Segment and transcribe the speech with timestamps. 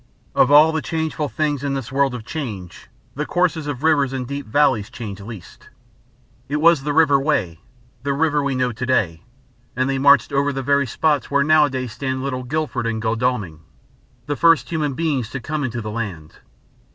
[0.33, 4.25] Of all the changeful things in this world of change, the courses of rivers in
[4.25, 5.69] deep valleys change least.
[6.49, 7.59] It was the river Wey,
[8.01, 9.21] the river we know to day,
[9.75, 13.59] and they marched over the very spots where nowadays stand little Guildford and Godalming
[14.25, 16.37] the first human beings to come into the land.